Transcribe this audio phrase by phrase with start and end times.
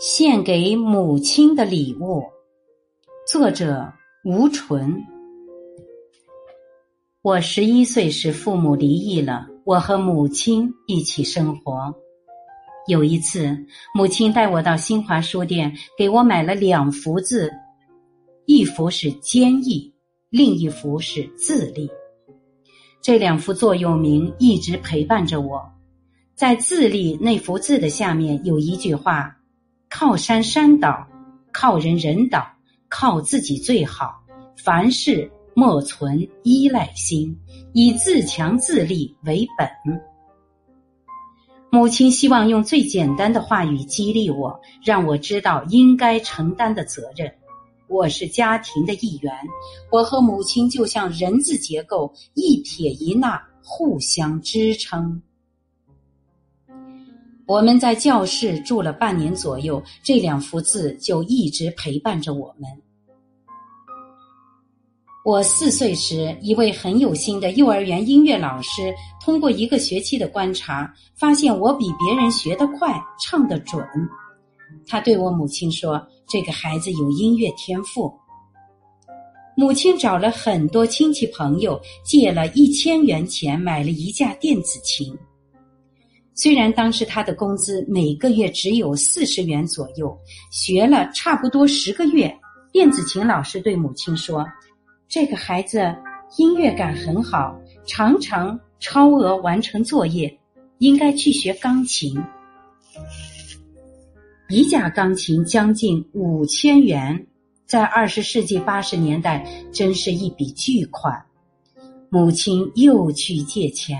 [0.00, 2.24] 献给母亲的礼物，
[3.30, 3.92] 作者
[4.24, 4.96] 吴纯。
[7.20, 11.94] 我十一岁时，父母离异了，我和母亲一起生活。
[12.86, 13.54] 有一次，
[13.94, 17.52] 母亲带我到新华书店，给我买了两幅字，
[18.46, 19.92] 一幅是坚毅，
[20.30, 21.90] 另一幅是自立。
[23.02, 25.60] 这两幅座右铭一直陪伴着我。
[26.34, 29.36] 在自立那幅字的下面有一句话。
[29.90, 31.04] 靠山山倒，
[31.52, 32.46] 靠人人倒，
[32.88, 34.22] 靠自己最好。
[34.56, 37.36] 凡事莫存依赖心，
[37.72, 39.68] 以自强自立为本。
[41.70, 47.30] 母亲希望用最简单的话语激励我，让我知道应该承担的责任。
[47.88, 49.34] 我是家庭的一员，
[49.90, 55.20] 我和母亲就像人字结构，一撇一捺，互相支撑。
[57.50, 62.70] 我们在教室住了半年左右，这两幅字就一直陪伴着我们。
[65.24, 73.84] 我四岁时，一位很有心的幼儿园音乐老师通过一个学期的观察，发现我比别人学得快，唱得准。
[74.86, 78.14] 他对我母亲说：“这个孩子有音乐天赋。”
[79.58, 85.12] 母亲找了很多亲戚朋友，借了一千元钱买了一架电子琴。
[86.34, 90.16] 虽然当时他的工资每个月只有四十元左右，
[90.50, 92.34] 学了差不多十个月，
[92.72, 94.46] 电子琴老师对母亲说
[95.08, 95.94] ：“这个孩子
[96.38, 100.38] 音乐感很好，常常超额完成作业，
[100.78, 102.18] 应该去学钢琴。”
[104.48, 107.26] 一架钢琴将近五千元，
[107.66, 111.22] 在二十世纪八十年代真是一笔巨款。
[112.08, 113.98] 母亲又去借钱。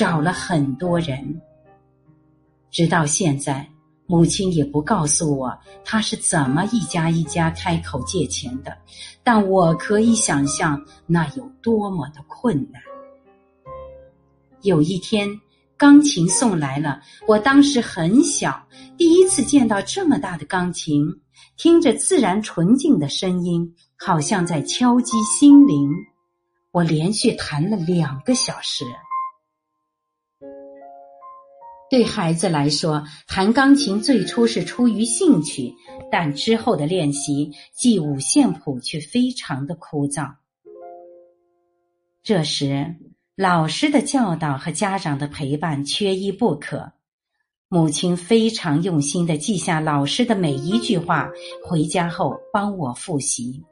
[0.00, 1.42] 找了很多人，
[2.70, 3.68] 直到现在，
[4.06, 8.74] 母亲也不告诉我她是怎么一家一家开口借钱的，
[9.22, 12.80] 但我可以想象那有多么的困难。
[14.62, 15.28] 有一天，
[15.76, 21.06] 钢琴送来了，我当时很小，第一次见到这么大的钢琴，
[21.58, 25.90] 听着自然纯净的声音，好像在敲击心灵。
[26.72, 28.82] 我连续弹了两个小时。
[31.90, 35.74] 对孩子来说，弹钢琴最初是出于兴趣，
[36.08, 40.34] 但之后的练习记五线谱却非常的枯燥。
[42.22, 42.94] 这时，
[43.34, 46.92] 老师的教导和家长的陪伴缺一不可。
[47.68, 51.28] 母亲非常用心的记下老师的每一句话，
[51.64, 53.64] 回家后帮我复习。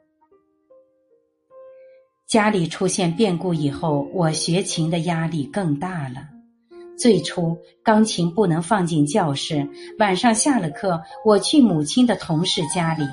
[2.27, 6.38] 家里出现变故以后，我学琴的压力更大了。
[6.99, 9.65] 最初，钢琴不能放进教室。
[9.99, 13.05] 晚上下了课，我去母亲的同事家里，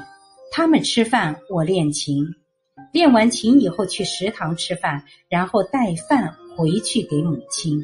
[0.51, 2.27] 他们吃饭，我练琴。
[2.93, 7.81] 练完琴以后，去食堂吃饭，然后带饭回去给母亲。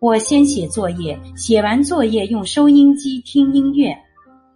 [0.00, 3.92] 我先写作业，写完作业用收音机听音乐。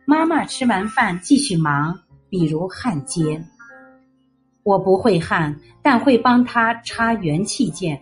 [0.06, 1.99] 妈妈吃完饭继续忙，
[2.31, 3.43] 比如焊接。
[4.62, 8.00] 我不会焊，但会帮他插元器件。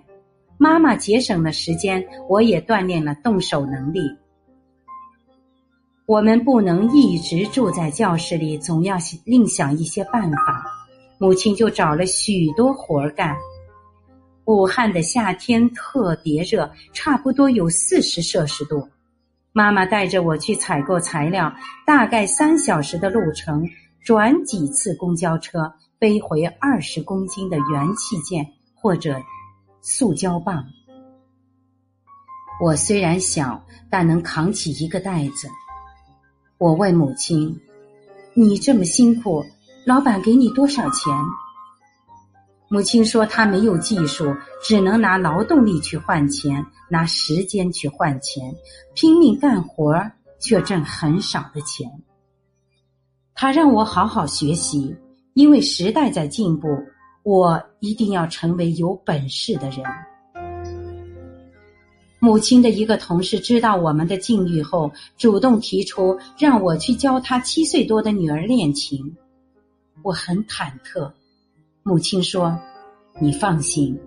[0.59, 4.01] 妈妈节省了时间，我也锻炼了动手能力。
[6.07, 10.65] 我们不能一直住在教室里，总要另想一些办法。
[11.19, 13.37] 母亲就找了许多活儿干。
[14.45, 18.89] 武汉的夏天特别热，差不多有四十摄氏度。
[19.53, 21.53] 妈妈带着我去采购材料，
[21.87, 23.69] 大概三小时的路程，
[24.03, 29.21] 转几次公交车，背回二十公斤的元器件或者。
[29.89, 30.67] 塑胶棒。
[32.61, 35.49] 我虽然小，但能扛起一个袋子。
[36.59, 37.57] 我问母亲
[38.35, 39.45] ：“你这么辛苦，
[39.85, 41.15] 老板给你多少钱？”
[42.69, 48.53] 母亲说：“他没有技术，只能拿劳动力去换钱，拿时间去换钱，
[48.93, 49.95] 拼命干活
[50.41, 51.89] 却挣很少的钱。”
[53.37, 54.97] 他让我好好学习，
[55.35, 56.67] 因为时代在进步。
[57.27, 59.83] 我一定要成为有本事的人。
[62.21, 69.13] 母亲的一个同事知道我们的境遇后，主动提出让我去教他七岁多的女儿练琴。
[70.05, 71.11] 我很忐忑。
[71.83, 72.57] 母亲说
[73.21, 73.99] ：“你放心，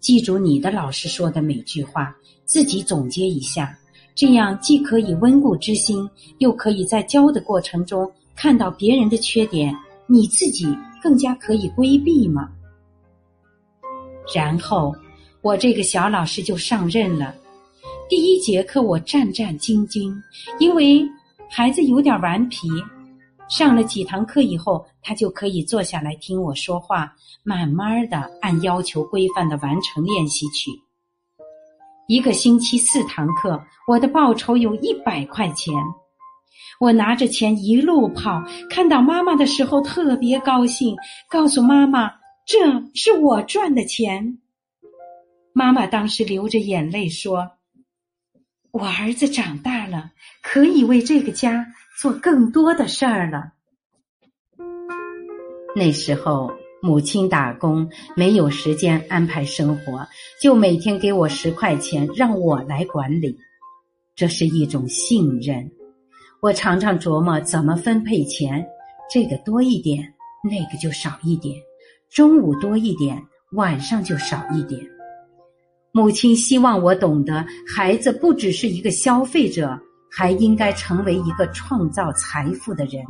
[0.00, 2.12] 记住你的老师说的每句话，
[2.44, 3.78] 自己总结一下，
[4.16, 9.72] 这样既可以温故知新，又可以在教的过程中看到别人的缺点，
[10.08, 12.50] 你自己更加可以规避嘛。”
[14.32, 14.94] 然后，
[15.42, 17.34] 我这个小老师就上任了。
[18.08, 20.14] 第一节课我战战兢兢，
[20.60, 21.04] 因为
[21.50, 22.68] 孩子有点顽皮，
[23.48, 27.12] 上了几堂课以后，他就可以坐下来听我说话，
[27.42, 30.70] 慢慢的按要求规范的完成练习曲。
[32.06, 35.74] 一个星期四堂课，我的报酬有一百块钱。
[36.80, 40.94] 我拿着钱一路跑，看到妈妈的时候特别高兴，
[41.30, 42.10] 告诉妈妈
[42.46, 42.58] 这
[42.94, 44.38] 是我赚的钱。
[45.52, 47.52] 妈妈当时流着眼泪说
[48.70, 50.12] ：“我儿子长大了，
[50.42, 51.66] 可以为这个家
[51.98, 53.52] 做更多的事儿了。”
[55.74, 56.52] 那时候
[56.82, 60.06] 母亲打工没有时间安排生活，
[60.40, 63.38] 就每天给我十块钱让我来管理，
[64.14, 65.72] 这是一种信任。
[66.40, 68.66] 我常常琢磨怎么分配钱，
[69.10, 71.56] 这个多一点，那个就少一点；
[72.14, 73.20] 中午多一点，
[73.54, 74.80] 晚上就少一点。
[75.90, 79.76] 母亲希望我懂得，孩子不只是一个消费者，
[80.08, 83.04] 还应该成为一个创造财富的人。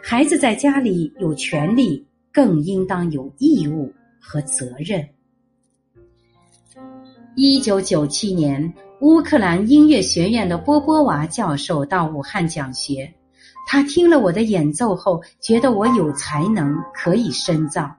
[0.00, 5.04] 孩子在家里有权利，更应当有义务和责任。
[7.34, 8.72] 一九九七年。
[9.00, 13.10] 乌克兰音乐学院的波波娃教授到武汉讲学，
[13.66, 17.90] 他听了我的演奏后，觉得我有才能，可以深造。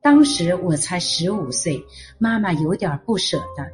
[0.00, 1.84] 当时我才十五岁，
[2.18, 3.66] 妈妈有点不舍得，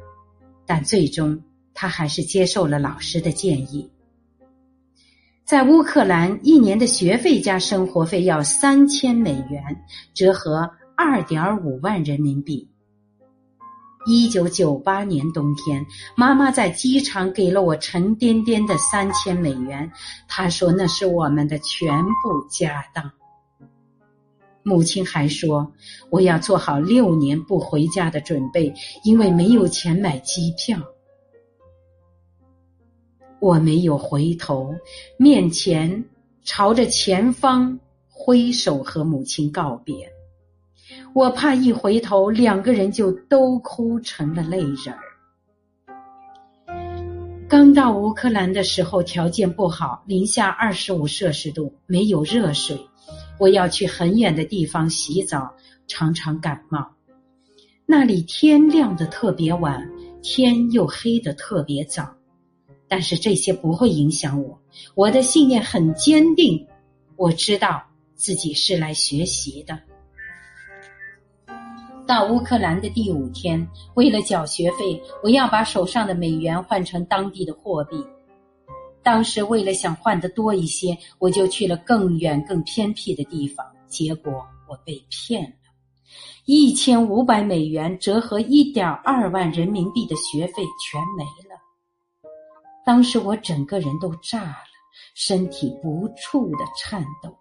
[0.65, 1.43] 但最终
[1.73, 3.89] 她还是接受了老师的建议。
[5.45, 9.63] 在乌克兰，一年的学费加生活费要三千美元，
[10.15, 12.67] 折合二点五万人民币。
[14.07, 15.85] 一九九八年冬天，
[16.15, 19.91] 妈妈在机场给了我沉甸甸的三千美元。
[20.27, 23.11] 她说那是我们的全部家当。
[24.67, 25.71] 母亲还说
[26.09, 28.73] 我要做好六年不回家的准备，
[29.03, 30.79] 因为没有钱买机票。
[33.39, 34.73] 我没有回头，
[35.17, 36.03] 面前
[36.43, 37.79] 朝着前方
[38.09, 40.11] 挥手和母亲告别。
[41.13, 44.99] 我怕一回头，两个人就都哭成了泪人儿。
[47.47, 52.75] 刚到乌克兰的时候，条件不好，零下二十五摄氏度，没有热水，
[53.39, 55.53] 我要去很远的地方洗澡，
[55.87, 56.91] 常常感冒。
[57.85, 59.89] 那里天亮的特别晚，
[60.21, 62.15] 天又黑的特别早，
[62.87, 64.59] 但是这些不会影响我，
[64.95, 66.65] 我的信念很坚定，
[67.15, 67.83] 我知道
[68.15, 69.79] 自己是来学习的。
[72.07, 77.97] 到乌克兰的第五天，为了缴学费，我要把手上的美元换成当地的货币。
[79.05, 83.63] 当时为了想换得多一些，我就去了更远、更偏僻的地方。
[83.87, 84.33] 结果
[84.67, 85.69] 我被骗了，
[86.45, 91.55] 一千五百美元折合一点二万人民币的学费全没了。
[92.83, 94.55] 当时我整个人都炸了，
[95.13, 97.37] 身体不住的颤抖。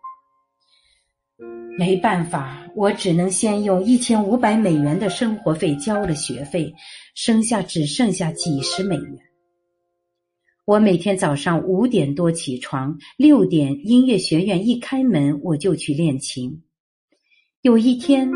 [1.78, 6.72] 没办法，我只能先用一千五百美元的生活费交了学费，
[7.14, 9.18] 剩下只剩下几十美元。
[10.66, 16.62] 我每天早上五点多起床，六点音乐学院一开门我就去练琴。
[17.60, 18.30] 有一天，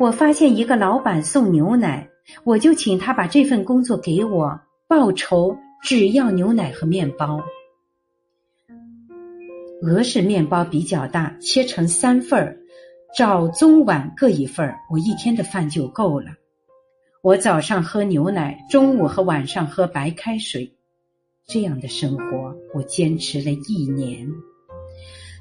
[0.00, 2.08] 我发现一个老板送牛奶，
[2.42, 7.40] 我就请他把这份工作给我，报酬只要牛奶和面包。
[9.82, 12.56] 俄式面包比较大，切成三份儿。
[13.16, 16.32] 早中晚各一份儿我一天的饭就够了。
[17.22, 20.74] 我早上喝牛奶，中午和晚上喝白开水。
[21.52, 24.24] 这样的生活我坚持了一年。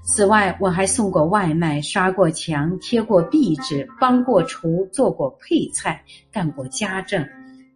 [0.04, 7.24] 此外，我还送过外卖，刷过墙，贴过壁纸，帮过厨，做过配菜，干过家政，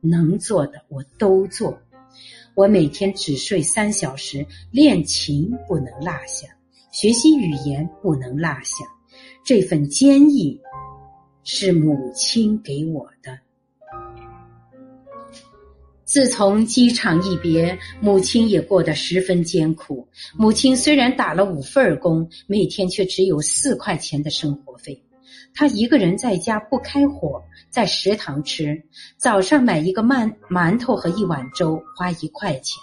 [0.02, 1.80] 能做的我都做。
[2.56, 6.48] 我每天只睡三小时，练琴不能落下，
[6.92, 8.84] 学习语言不能落下。
[9.46, 10.60] 这份坚毅
[11.44, 13.38] 是母亲给我的。
[16.14, 20.08] 自从机场一别，母亲也过得十分艰苦。
[20.38, 25.04] 母亲虽然打了五份工，每天却只有四块钱的生活费。
[25.56, 27.42] 她一个人在家不开火，
[27.72, 28.80] 在食堂吃。
[29.18, 32.80] 早上买一个馒馒头和一碗粥，花一块钱；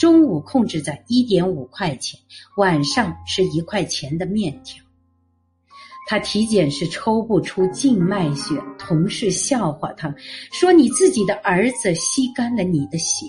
[0.00, 2.18] 中午控制在一点五块钱，
[2.56, 4.82] 晚上吃一块钱的面条。
[6.06, 10.14] 他体检时抽不出静脉血，同事笑话他，
[10.52, 13.26] 说：“你自己的儿子吸干了你的血。”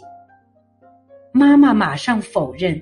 [1.32, 2.82] 妈妈马上否认，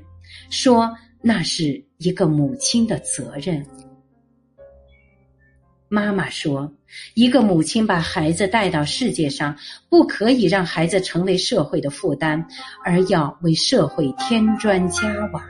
[0.50, 3.66] 说那是一个母亲的责任。
[5.88, 6.72] 妈妈说
[7.16, 9.56] ：“一个母亲把孩子带到世界上，
[9.90, 12.44] 不可以让孩子成为社会的负担，
[12.84, 15.46] 而要为社会添砖加瓦。”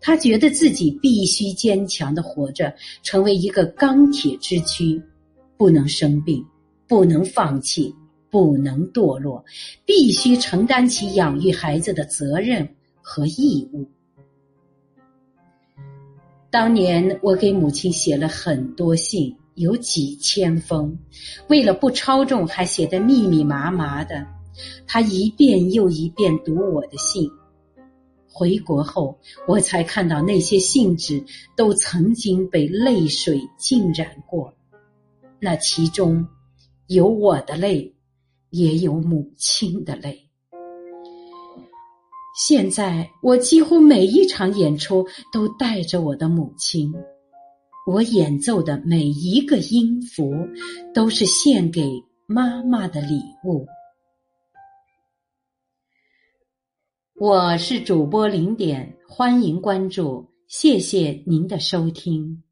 [0.00, 5.00] 他觉得自己必须坚强的活着，成为一个钢铁之躯，
[5.56, 6.44] 不能生病，
[6.88, 7.94] 不能放弃，
[8.30, 9.44] 不能堕落，
[9.84, 12.66] 必须承担起养育孩子的责任
[13.02, 13.86] 和义务。
[16.50, 20.98] 当年我给母亲写了很多信，有几千封，
[21.48, 24.26] 为了不超重，还写得密密麻麻的。
[24.86, 27.30] 他一遍又一遍读我的信。
[28.40, 31.22] 回国后，我才看到那些信纸
[31.54, 34.54] 都曾经被泪水浸染过，
[35.38, 36.26] 那其中
[36.86, 37.94] 有我的泪，
[38.48, 40.26] 也有母亲的泪。
[42.34, 46.94] 现在我几乎每一场演出都带着我的母亲，
[47.86, 50.32] 我演奏的每一个音符
[50.94, 51.82] 都是献给
[52.26, 53.66] 妈妈的礼物。
[57.20, 62.42] 我是主播零点，欢迎关注，谢谢您的收听。